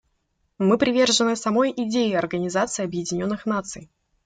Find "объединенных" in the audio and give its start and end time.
2.83-3.45